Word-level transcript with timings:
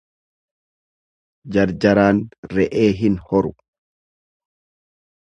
Jarjaraan 1.57 2.23
re'ee 2.57 2.91
hin 3.05 3.23
horu. 3.29 3.57